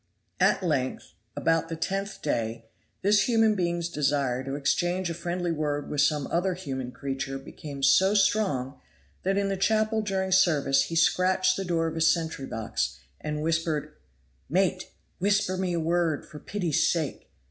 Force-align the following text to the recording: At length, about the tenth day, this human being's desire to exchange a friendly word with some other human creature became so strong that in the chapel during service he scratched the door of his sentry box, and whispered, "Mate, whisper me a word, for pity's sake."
At 0.39 0.63
length, 0.63 1.13
about 1.35 1.69
the 1.69 1.75
tenth 1.75 2.23
day, 2.23 2.65
this 3.03 3.27
human 3.29 3.53
being's 3.53 3.87
desire 3.87 4.43
to 4.43 4.55
exchange 4.55 5.11
a 5.11 5.13
friendly 5.13 5.51
word 5.51 5.91
with 5.91 6.01
some 6.01 6.25
other 6.31 6.55
human 6.55 6.91
creature 6.91 7.37
became 7.37 7.83
so 7.83 8.15
strong 8.15 8.81
that 9.21 9.37
in 9.37 9.49
the 9.49 9.57
chapel 9.57 10.01
during 10.01 10.31
service 10.31 10.85
he 10.85 10.95
scratched 10.95 11.55
the 11.55 11.65
door 11.65 11.85
of 11.85 11.93
his 11.93 12.11
sentry 12.11 12.47
box, 12.47 12.97
and 13.19 13.43
whispered, 13.43 13.93
"Mate, 14.49 14.89
whisper 15.19 15.55
me 15.55 15.71
a 15.71 15.79
word, 15.79 16.27
for 16.27 16.39
pity's 16.39 16.87
sake." 16.91 17.29